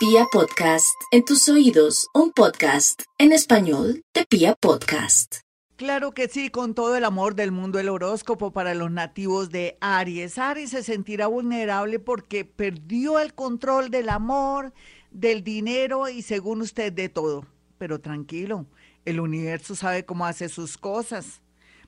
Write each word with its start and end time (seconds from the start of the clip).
Pia 0.00 0.24
Podcast, 0.32 0.98
en 1.10 1.26
tus 1.26 1.46
oídos, 1.50 2.08
un 2.14 2.32
podcast 2.32 3.02
en 3.18 3.32
español 3.32 4.02
de 4.14 4.24
Pia 4.24 4.54
Podcast. 4.54 5.40
Claro 5.76 6.12
que 6.12 6.26
sí, 6.26 6.48
con 6.48 6.74
todo 6.74 6.96
el 6.96 7.04
amor 7.04 7.34
del 7.34 7.52
mundo, 7.52 7.78
el 7.78 7.90
horóscopo 7.90 8.50
para 8.50 8.72
los 8.72 8.90
nativos 8.90 9.50
de 9.50 9.76
Aries. 9.82 10.38
Aries 10.38 10.70
se 10.70 10.82
sentirá 10.82 11.26
vulnerable 11.26 11.98
porque 11.98 12.46
perdió 12.46 13.18
el 13.20 13.34
control 13.34 13.90
del 13.90 14.08
amor, 14.08 14.72
del 15.10 15.44
dinero 15.44 16.08
y 16.08 16.22
según 16.22 16.62
usted 16.62 16.94
de 16.94 17.10
todo. 17.10 17.44
Pero 17.76 18.00
tranquilo, 18.00 18.64
el 19.04 19.20
universo 19.20 19.74
sabe 19.74 20.06
cómo 20.06 20.24
hace 20.24 20.48
sus 20.48 20.78
cosas. 20.78 21.42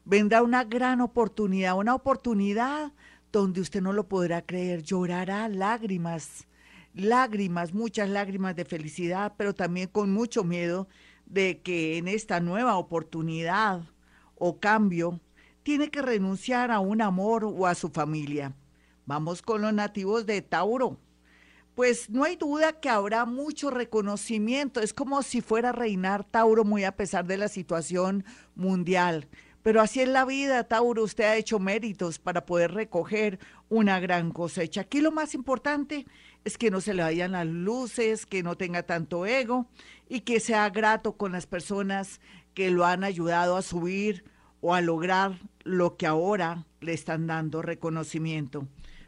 Vendrá 0.04 0.42
una 0.42 0.64
gran 0.64 1.00
oportunidad, 1.00 1.79
una 1.79 1.94
oportunidad 1.94 2.92
donde 3.32 3.62
usted 3.62 3.80
no 3.80 3.94
lo 3.94 4.06
podrá 4.06 4.42
creer, 4.42 4.82
llorará 4.82 5.48
lágrimas 5.48 6.46
lágrimas, 6.95 7.72
muchas 7.72 8.09
lágrimas 8.09 8.56
de 8.56 8.64
felicidad, 8.64 9.34
pero 9.36 9.55
también 9.55 9.88
con 9.88 10.12
mucho 10.12 10.45
miedo 10.45 10.88
de 11.27 11.60
que 11.60 11.96
en 11.98 12.09
esta 12.09 12.41
nueva 12.41 12.77
oportunidad 12.77 13.82
o 14.34 14.59
cambio 14.59 15.20
tiene 15.62 15.91
que 15.91 16.02
renunciar 16.02 16.70
a 16.70 16.80
un 16.80 17.01
amor 17.01 17.45
o 17.45 17.66
a 17.66 17.74
su 17.74 17.88
familia. 17.88 18.55
Vamos 19.06 19.42
con 19.42 19.62
los 19.62 19.73
nativos 19.73 20.27
de 20.27 20.42
Tauro. 20.42 20.98
Pues 21.74 22.10
no 22.10 22.24
hay 22.24 22.37
duda 22.37 22.80
que 22.80 22.91
habrá 22.91 23.24
mucho 23.24 23.70
reconocimiento. 23.70 24.80
Es 24.80 24.93
como 24.93 25.23
si 25.23 25.40
fuera 25.40 25.70
a 25.70 25.73
reinar 25.73 26.24
Tauro 26.24 26.65
muy 26.65 26.84
a 26.84 26.96
pesar 26.96 27.24
de 27.27 27.38
la 27.38 27.48
situación 27.48 28.24
mundial. 28.54 29.29
Pero 29.62 29.80
así 29.80 30.01
es 30.01 30.09
la 30.09 30.25
vida, 30.25 30.65
Tauro. 30.65 31.05
Usted 31.05 31.25
ha 31.25 31.37
hecho 31.37 31.59
méritos 31.59 32.19
para 32.19 32.45
poder 32.45 32.73
recoger 32.73 33.39
una 33.69 34.01
gran 34.01 34.33
cosecha. 34.33 34.83
Aquí 34.83 35.01
lo 35.01 35.12
más 35.12 35.35
importante 35.35 36.07
es 36.45 36.59
que 36.59 36.71
no 36.71 36.80
se 36.80 36.95
le 36.95 37.02
vayan 37.02 37.33
las 37.33 37.47
luces, 37.47 38.27
que 38.27 38.43
no 38.43 38.57
tenga 38.57 38.83
tanto 38.83 39.25
ego 39.25 39.66
y 40.09 40.21
que 40.21 40.41
sea 40.41 40.69
grato 40.71 41.16
con 41.16 41.33
las 41.33 41.46
personas 41.46 42.21
que 42.54 42.71
lo 42.71 42.85
han 42.85 43.04
ayudado 43.04 43.57
a 43.57 43.63
subir 43.63 44.24
o 44.60 44.74
a 44.74 44.80
lograr 44.80 45.38
lo 45.65 45.97
que 45.97 46.07
ahora 46.07 46.66
le 46.80 46.93
están 46.93 47.26
dando 47.26 47.63
reconocimiento. 47.63 48.66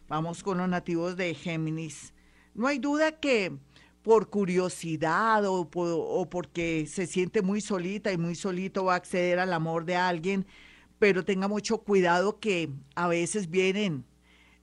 Vamos 0.09 0.43
con 0.43 0.59
los 0.59 0.69
nativos 0.69 1.17
de 1.17 1.35
Géminis. 1.35 2.15
No 2.55 2.69
hay 2.69 2.79
duda 2.79 3.13
que 3.13 3.57
por 4.05 4.29
curiosidad 4.29 5.47
o, 5.47 5.67
o 5.75 6.29
porque 6.29 6.87
se 6.87 7.07
siente 7.07 7.41
muy 7.41 7.63
solita 7.63 8.13
y 8.13 8.19
muy 8.19 8.35
solito 8.35 8.85
va 8.85 8.93
a 8.93 8.97
acceder 8.97 9.39
al 9.39 9.55
amor 9.55 9.87
de 9.87 9.97
alguien, 9.97 10.47
pero 10.99 11.25
tenga 11.25 11.49
mucho 11.49 11.79
cuidado 11.79 12.39
que 12.39 12.69
a 12.95 13.09
veces 13.09 13.49
vienen 13.49 14.05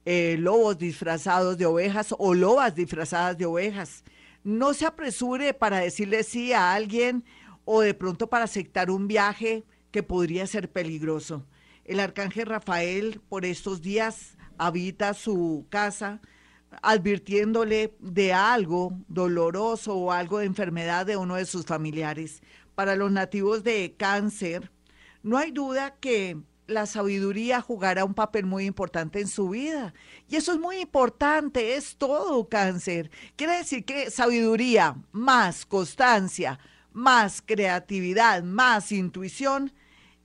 eh, 0.06 0.36
lobos 0.38 0.78
disfrazados 0.78 1.58
de 1.58 1.66
ovejas 1.66 2.14
o 2.20 2.36
lobas 2.36 2.76
disfrazadas 2.76 3.36
de 3.36 3.48
ovejas. 3.48 4.04
No 4.44 4.76
se 4.76 4.86
apresure 4.86 5.56
para 5.56 5.80
decirle 5.80 6.24
sí 6.24 6.54
a 6.54 6.74
alguien 6.74 7.26
o 7.66 7.82
de 7.82 7.96
pronto 7.96 8.30
para 8.30 8.46
aceptar 8.46 8.92
un 8.92 9.08
viaje 9.08 9.64
que 9.90 10.04
podría 10.04 10.46
ser 10.46 10.72
peligroso. 10.72 11.48
El 11.84 12.00
arcángel 12.00 12.46
Rafael 12.46 13.22
por 13.28 13.44
estos 13.44 13.82
días 13.82 14.38
habita 14.60 15.16
su 15.16 15.66
casa 15.70 16.22
advirtiéndole 16.82 17.96
de 18.00 18.34
algo 18.34 18.94
doloroso 19.08 19.96
o 19.96 20.12
algo 20.12 20.40
de 20.40 20.46
enfermedad 20.46 21.06
de 21.06 21.18
uno 21.18 21.36
de 21.36 21.46
sus 21.46 21.66
familiares. 21.66 22.42
Para 22.76 22.96
los 22.96 23.12
nativos 23.12 23.64
de 23.64 23.96
cáncer, 23.98 24.72
no 25.24 25.38
hay 25.38 25.52
duda 25.52 25.96
que 26.00 26.38
la 26.68 26.86
sabiduría 26.86 27.62
jugará 27.62 28.06
un 28.06 28.14
papel 28.14 28.46
muy 28.46 28.66
importante 28.66 29.20
en 29.20 29.28
su 29.28 29.50
vida. 29.50 29.94
Y 30.30 30.38
eso 30.38 30.54
es 30.54 30.60
muy 30.60 30.78
importante, 30.78 31.76
es 31.76 31.98
todo 31.98 32.48
cáncer. 32.48 33.12
Quiere 33.36 33.58
decir 33.58 33.84
que 33.86 34.10
sabiduría 34.10 34.96
más 35.12 35.66
constancia, 35.66 36.60
más 36.94 37.42
creatividad, 37.46 38.44
más 38.44 38.92
intuición, 38.92 39.74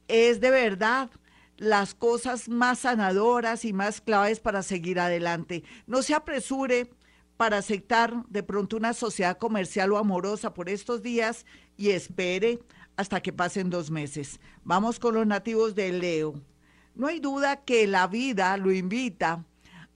es 0.08 0.40
de 0.40 0.50
verdad 0.50 1.10
las 1.56 1.94
cosas 1.94 2.48
más 2.48 2.80
sanadoras 2.80 3.64
y 3.64 3.72
más 3.72 4.00
claves 4.00 4.40
para 4.40 4.62
seguir 4.62 5.00
adelante. 5.00 5.64
No 5.86 6.02
se 6.02 6.14
apresure 6.14 6.90
para 7.36 7.58
aceptar 7.58 8.24
de 8.28 8.42
pronto 8.42 8.76
una 8.76 8.92
sociedad 8.92 9.38
comercial 9.38 9.92
o 9.92 9.98
amorosa 9.98 10.54
por 10.54 10.68
estos 10.68 11.02
días 11.02 11.44
y 11.76 11.90
espere 11.90 12.60
hasta 12.96 13.20
que 13.20 13.32
pasen 13.32 13.70
dos 13.70 13.90
meses. 13.90 14.40
Vamos 14.64 14.98
con 14.98 15.14
los 15.14 15.26
nativos 15.26 15.74
de 15.74 15.92
Leo. 15.92 16.34
No 16.94 17.08
hay 17.08 17.20
duda 17.20 17.64
que 17.64 17.86
la 17.86 18.06
vida 18.06 18.56
lo 18.56 18.72
invita 18.72 19.44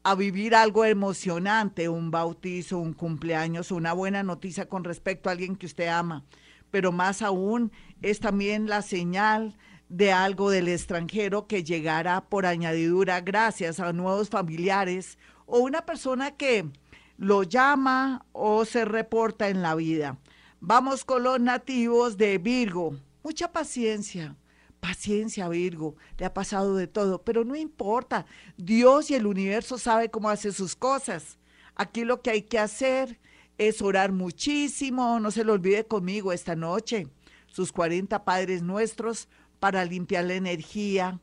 a 0.03 0.15
vivir 0.15 0.54
algo 0.54 0.84
emocionante, 0.84 1.88
un 1.88 2.10
bautizo, 2.10 2.78
un 2.78 2.93
cumpleaños, 2.93 3.70
una 3.70 3.93
buena 3.93 4.22
noticia 4.22 4.69
con 4.69 4.84
respecto 4.84 5.28
a 5.28 5.32
alguien 5.32 5.56
que 5.56 5.66
usted 5.66 5.88
ama. 5.88 6.25
Pero 6.70 6.93
más 6.93 7.22
aún 7.22 7.72
es 8.00 8.20
también 8.20 8.69
la 8.69 8.82
señal 8.82 9.56
de 9.91 10.12
algo 10.12 10.51
del 10.51 10.69
extranjero 10.69 11.49
que 11.49 11.65
llegará 11.65 12.21
por 12.23 12.47
añadidura 12.47 13.21
gracias 13.21 13.81
a 13.81 13.93
nuevos 13.93 14.31
familiares 14.31 15.19
o 15.47 15.59
una 15.59 15.84
persona 15.84 16.31
que 16.37 16.71
lo 17.19 17.43
llama 17.43 18.25
o 18.33 18.65
se 18.65 18.84
reporta 18.84 19.49
en 19.49 19.62
la 19.62 19.75
vida. 19.75 20.17
Vamos 20.61 21.05
con 21.05 21.25
los 21.25 21.41
nativos 21.41 22.17
de 22.17 22.39
Virgo. 22.39 22.97
Mucha 23.25 23.53
paciencia. 23.53 24.37
Paciencia, 24.79 25.49
Virgo, 25.49 25.97
le 26.17 26.25
ha 26.25 26.33
pasado 26.33 26.77
de 26.77 26.87
todo, 26.87 27.23
pero 27.23 27.45
no 27.45 27.56
importa. 27.56 28.27
Dios 28.56 29.11
y 29.11 29.17
el 29.17 29.27
universo 29.27 29.77
sabe 29.77 30.09
cómo 30.09 30.31
hace 30.31 30.53
sus 30.53 30.77
cosas. 30.77 31.37
Aquí 31.75 32.05
lo 32.05 32.23
que 32.23 32.31
hay 32.31 32.43
que 32.43 32.59
hacer 32.59 33.19
es 33.59 33.83
orar 33.83 34.12
muchísimo. 34.12 35.19
No 35.19 35.33
se 35.33 35.45
lo 35.45 35.53
olvide 35.53 35.84
conmigo 35.84 36.33
esta 36.33 36.55
noche. 36.55 37.09
Sus 37.49 37.73
40 37.73 38.25
padres 38.25 38.62
nuestros 38.62 39.29
para 39.60 39.84
limpiar 39.84 40.25
la 40.25 40.34
energía, 40.34 41.21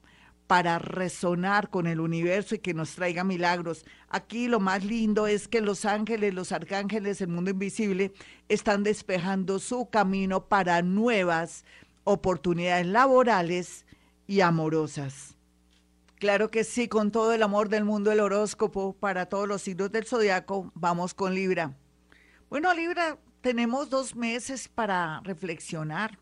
para 0.47 0.79
resonar 0.79 1.69
con 1.69 1.87
el 1.87 1.99
universo 1.99 2.55
y 2.55 2.59
que 2.59 2.73
nos 2.73 2.95
traiga 2.95 3.23
milagros. 3.23 3.85
Aquí 4.07 4.47
lo 4.47 4.61
más 4.61 4.85
lindo 4.85 5.27
es 5.27 5.47
que 5.47 5.59
los 5.59 5.83
ángeles, 5.83 6.33
los 6.33 6.53
arcángeles, 6.53 7.19
el 7.19 7.27
mundo 7.27 7.51
invisible 7.51 8.13
están 8.47 8.83
despejando 8.83 9.59
su 9.59 9.89
camino 9.89 10.45
para 10.45 10.81
nuevas 10.81 11.65
oportunidades 12.05 12.85
laborales 12.85 13.85
y 14.25 14.39
amorosas. 14.39 15.35
Claro 16.19 16.49
que 16.49 16.63
sí, 16.63 16.87
con 16.87 17.11
todo 17.11 17.33
el 17.33 17.43
amor 17.43 17.69
del 17.69 17.83
mundo, 17.83 18.11
el 18.11 18.21
horóscopo 18.21 18.93
para 18.93 19.27
todos 19.27 19.47
los 19.47 19.61
signos 19.61 19.91
del 19.91 20.05
zodiaco, 20.05 20.71
vamos 20.73 21.13
con 21.13 21.35
Libra. 21.35 21.75
Bueno, 22.49 22.73
Libra, 22.73 23.17
tenemos 23.41 23.89
dos 23.89 24.15
meses 24.15 24.67
para 24.67 25.19
reflexionar. 25.23 26.17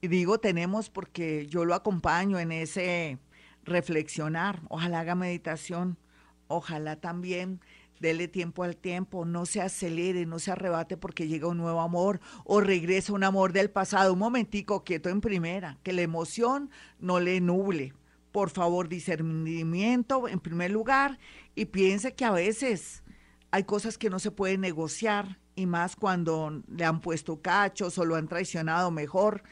Y 0.00 0.08
digo 0.08 0.38
tenemos 0.38 0.90
porque 0.90 1.46
yo 1.48 1.64
lo 1.64 1.74
acompaño 1.74 2.38
en 2.38 2.52
ese 2.52 3.18
reflexionar, 3.64 4.62
ojalá 4.68 5.00
haga 5.00 5.14
meditación, 5.14 5.98
ojalá 6.46 6.96
también 6.96 7.60
dele 8.00 8.28
tiempo 8.28 8.62
al 8.62 8.76
tiempo, 8.76 9.24
no 9.24 9.44
se 9.44 9.60
acelere, 9.60 10.24
no 10.24 10.38
se 10.38 10.52
arrebate 10.52 10.96
porque 10.96 11.26
llega 11.26 11.48
un 11.48 11.58
nuevo 11.58 11.80
amor 11.80 12.20
o 12.44 12.60
regresa 12.60 13.12
un 13.12 13.24
amor 13.24 13.52
del 13.52 13.70
pasado, 13.70 14.12
un 14.12 14.20
momentico 14.20 14.84
quieto 14.84 15.08
en 15.08 15.20
primera, 15.20 15.78
que 15.82 15.92
la 15.92 16.02
emoción 16.02 16.70
no 17.00 17.18
le 17.18 17.40
nuble. 17.40 17.92
Por 18.30 18.50
favor, 18.50 18.88
discernimiento 18.88 20.28
en 20.28 20.38
primer 20.38 20.70
lugar 20.70 21.18
y 21.54 21.66
piense 21.66 22.14
que 22.14 22.24
a 22.24 22.30
veces 22.30 23.02
hay 23.50 23.64
cosas 23.64 23.98
que 23.98 24.10
no 24.10 24.18
se 24.18 24.30
pueden 24.30 24.60
negociar 24.60 25.40
y 25.56 25.66
más 25.66 25.96
cuando 25.96 26.62
le 26.68 26.84
han 26.84 27.00
puesto 27.00 27.40
cachos 27.42 27.98
o 27.98 28.04
lo 28.04 28.14
han 28.14 28.28
traicionado 28.28 28.92
mejor 28.92 29.42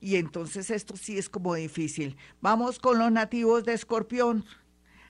y 0.00 0.16
entonces 0.16 0.70
esto 0.70 0.96
sí 0.96 1.18
es 1.18 1.28
como 1.28 1.54
difícil. 1.54 2.16
Vamos 2.40 2.78
con 2.78 2.98
los 2.98 3.12
nativos 3.12 3.64
de 3.64 3.74
Escorpión. 3.74 4.44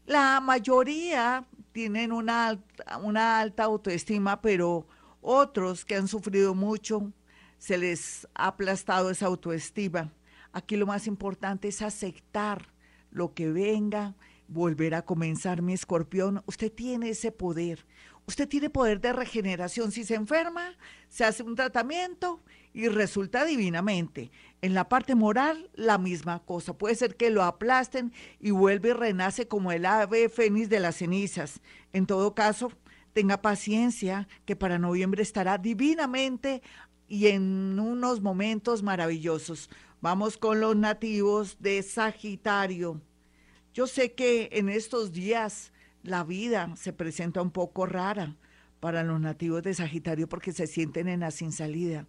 La 0.04 0.40
mayoría 0.40 1.46
tienen 1.72 2.12
una 2.12 2.48
alta, 2.48 2.98
una 2.98 3.38
alta 3.38 3.64
autoestima, 3.64 4.40
pero 4.40 4.86
otros 5.20 5.84
que 5.84 5.94
han 5.94 6.08
sufrido 6.08 6.54
mucho 6.54 7.12
se 7.58 7.78
les 7.78 8.26
ha 8.34 8.48
aplastado 8.48 9.10
esa 9.10 9.26
autoestima. 9.26 10.12
Aquí 10.52 10.76
lo 10.76 10.86
más 10.86 11.06
importante 11.06 11.68
es 11.68 11.82
aceptar 11.82 12.72
lo 13.10 13.34
que 13.34 13.48
venga, 13.52 14.16
volver 14.48 14.94
a 14.94 15.02
comenzar 15.02 15.62
mi 15.62 15.74
escorpión. 15.74 16.42
Usted 16.46 16.72
tiene 16.72 17.10
ese 17.10 17.30
poder. 17.30 17.86
Usted 18.26 18.48
tiene 18.48 18.70
poder 18.70 19.00
de 19.00 19.12
regeneración. 19.12 19.92
Si 19.92 20.04
se 20.04 20.14
enferma, 20.14 20.76
se 21.08 21.24
hace 21.24 21.42
un 21.42 21.54
tratamiento 21.54 22.42
y 22.72 22.88
resulta 22.88 23.44
divinamente. 23.44 24.30
En 24.62 24.74
la 24.74 24.88
parte 24.88 25.14
moral, 25.14 25.70
la 25.74 25.98
misma 25.98 26.40
cosa. 26.40 26.76
Puede 26.76 26.94
ser 26.94 27.16
que 27.16 27.30
lo 27.30 27.42
aplasten 27.42 28.12
y 28.38 28.50
vuelve 28.50 28.90
y 28.90 28.92
renace 28.92 29.48
como 29.48 29.72
el 29.72 29.86
ave 29.86 30.28
fénix 30.28 30.68
de 30.68 30.80
las 30.80 30.96
cenizas. 30.96 31.60
En 31.92 32.06
todo 32.06 32.34
caso, 32.34 32.70
tenga 33.12 33.42
paciencia, 33.42 34.28
que 34.44 34.56
para 34.56 34.78
noviembre 34.78 35.22
estará 35.22 35.58
divinamente 35.58 36.62
y 37.08 37.26
en 37.26 37.78
unos 37.78 38.20
momentos 38.20 38.82
maravillosos. 38.82 39.68
Vamos 40.00 40.36
con 40.36 40.60
los 40.60 40.76
nativos 40.76 41.56
de 41.60 41.82
Sagitario. 41.82 43.00
Yo 43.74 43.86
sé 43.86 44.12
que 44.12 44.48
en 44.52 44.68
estos 44.68 45.12
días 45.12 45.72
la 46.02 46.24
vida 46.24 46.74
se 46.76 46.92
presenta 46.92 47.42
un 47.42 47.50
poco 47.50 47.86
rara 47.86 48.36
para 48.80 49.02
los 49.02 49.20
nativos 49.20 49.62
de 49.62 49.74
Sagitario 49.74 50.28
porque 50.28 50.52
se 50.52 50.66
sienten 50.66 51.08
en 51.08 51.20
la 51.20 51.30
sin 51.30 51.52
salida, 51.52 52.06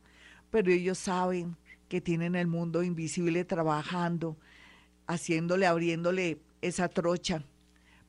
pero 0.51 0.71
ellos 0.71 0.99
saben 0.99 1.55
que 1.87 2.01
tienen 2.01 2.35
el 2.35 2.47
mundo 2.47 2.83
invisible 2.83 3.43
trabajando, 3.43 4.37
haciéndole, 5.07 5.65
abriéndole 5.65 6.39
esa 6.61 6.87
trocha 6.87 7.43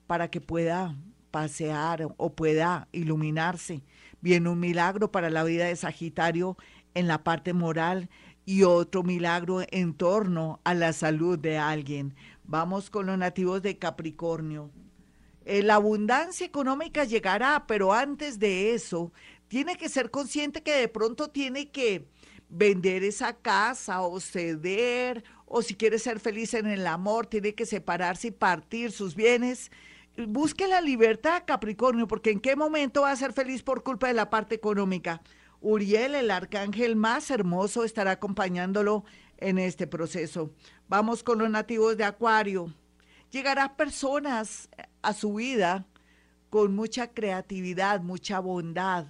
para 0.06 0.30
que 0.30 0.40
pueda 0.40 0.94
pasear 1.30 2.06
o 2.16 2.34
pueda 2.34 2.88
iluminarse. 2.92 3.82
Viene 4.20 4.50
un 4.50 4.60
milagro 4.60 5.10
para 5.10 5.30
la 5.30 5.42
vida 5.42 5.64
de 5.64 5.76
Sagitario 5.76 6.56
en 6.94 7.08
la 7.08 7.24
parte 7.24 7.54
moral 7.54 8.10
y 8.44 8.64
otro 8.64 9.02
milagro 9.02 9.62
en 9.70 9.94
torno 9.94 10.60
a 10.64 10.74
la 10.74 10.92
salud 10.92 11.38
de 11.38 11.58
alguien. 11.58 12.14
Vamos 12.44 12.90
con 12.90 13.06
los 13.06 13.18
nativos 13.18 13.62
de 13.62 13.78
Capricornio. 13.78 14.70
Eh, 15.44 15.62
la 15.62 15.76
abundancia 15.76 16.46
económica 16.46 17.04
llegará, 17.04 17.64
pero 17.66 17.92
antes 17.92 18.38
de 18.38 18.74
eso, 18.74 19.12
tiene 19.52 19.76
que 19.76 19.90
ser 19.90 20.10
consciente 20.10 20.62
que 20.62 20.72
de 20.72 20.88
pronto 20.88 21.28
tiene 21.28 21.70
que 21.70 22.08
vender 22.49 23.04
esa 23.04 23.34
casa 23.34 24.00
o 24.00 24.19
ceder, 24.19 25.25
o 25.44 25.60
si 25.60 25.75
quiere 25.75 25.99
ser 25.99 26.20
feliz 26.20 26.54
en 26.54 26.66
el 26.66 26.87
amor, 26.87 27.26
tiene 27.26 27.54
que 27.54 27.66
separarse 27.66 28.28
y 28.28 28.31
partir 28.31 28.93
sus 28.93 29.14
bienes. 29.14 29.70
Busque 30.16 30.66
la 30.66 30.81
libertad, 30.81 31.43
Capricornio, 31.46 32.08
porque 32.08 32.31
en 32.31 32.40
qué 32.40 32.56
momento 32.56 33.02
va 33.02 33.10
a 33.10 33.16
ser 33.16 33.34
feliz 33.34 33.62
por 33.62 33.82
culpa 33.82 34.08
de 34.08 34.14
la 34.14 34.31
parte 34.31 34.54
económica. 34.54 35.20
Uriel, 35.60 36.14
el 36.14 36.31
arcángel 36.31 36.96
más 36.96 37.31
hermoso, 37.31 37.84
estará 37.84 38.12
acompañándolo 38.12 39.05
en 39.37 39.58
este 39.58 39.87
proceso. 39.87 40.55
Vamos 40.88 41.22
con 41.22 41.40
los 41.40 41.50
nativos 41.50 41.98
de 41.98 42.05
Acuario. 42.05 42.72
Llegará 43.31 43.76
personas 43.76 44.70
a 45.02 45.12
su 45.12 45.34
vida 45.34 45.84
con 46.48 46.75
mucha 46.75 47.08
creatividad, 47.08 48.00
mucha 48.00 48.40
bondad, 48.40 49.08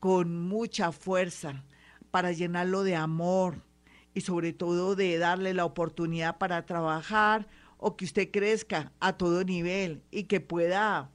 con 0.00 0.48
mucha 0.48 0.92
fuerza 0.92 1.64
para 2.10 2.32
llenarlo 2.32 2.82
de 2.82 2.96
amor 2.96 3.62
y 4.14 4.20
sobre 4.20 4.52
todo 4.52 4.96
de 4.96 5.18
darle 5.18 5.54
la 5.54 5.64
oportunidad 5.64 6.38
para 6.38 6.64
trabajar 6.66 7.48
o 7.76 7.96
que 7.96 8.04
usted 8.04 8.30
crezca 8.30 8.92
a 9.00 9.16
todo 9.16 9.44
nivel 9.44 10.02
y 10.10 10.24
que 10.24 10.40
pueda 10.40 11.10